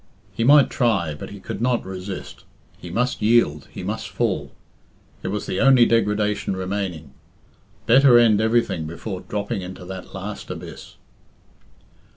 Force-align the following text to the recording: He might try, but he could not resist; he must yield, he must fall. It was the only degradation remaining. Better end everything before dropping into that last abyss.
He 0.33 0.43
might 0.43 0.71
try, 0.71 1.13
but 1.13 1.29
he 1.29 1.39
could 1.39 1.61
not 1.61 1.85
resist; 1.85 2.43
he 2.79 2.89
must 2.89 3.21
yield, 3.21 3.67
he 3.71 3.83
must 3.83 4.09
fall. 4.09 4.51
It 5.21 5.27
was 5.27 5.45
the 5.45 5.59
only 5.61 5.85
degradation 5.85 6.55
remaining. 6.57 7.13
Better 7.85 8.17
end 8.17 8.41
everything 8.41 8.87
before 8.87 9.21
dropping 9.21 9.61
into 9.61 9.85
that 9.85 10.11
last 10.11 10.49
abyss. 10.49 10.95